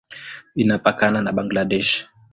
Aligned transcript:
Inapakana 0.55 1.21
na 1.21 1.31
Bangladesh. 1.31 1.91